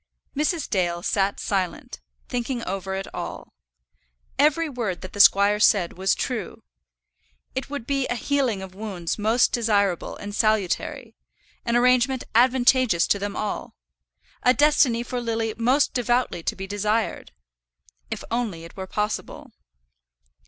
Mrs. 0.35 0.67
Dale 0.67 1.03
sat 1.03 1.39
silent, 1.39 2.01
thinking 2.27 2.63
over 2.63 2.95
it 2.95 3.05
all. 3.13 3.53
Every 4.39 4.67
word 4.67 5.01
that 5.01 5.13
the 5.13 5.19
squire 5.19 5.59
said 5.59 5.93
was 5.93 6.15
true. 6.15 6.63
It 7.53 7.69
would 7.69 7.85
be 7.85 8.07
a 8.07 8.15
healing 8.15 8.63
of 8.63 8.73
wounds 8.73 9.19
most 9.19 9.51
desirable 9.51 10.17
and 10.17 10.33
salutary; 10.33 11.13
an 11.65 11.75
arrangement 11.75 12.23
advantageous 12.33 13.05
to 13.09 13.19
them 13.19 13.35
all; 13.35 13.75
a 14.41 14.55
destiny 14.55 15.03
for 15.03 15.21
Lily 15.21 15.53
most 15.55 15.93
devoutly 15.93 16.41
to 16.41 16.55
be 16.55 16.65
desired, 16.65 17.31
if 18.09 18.23
only 18.31 18.63
it 18.63 18.75
were 18.75 18.87
possible. 18.87 19.51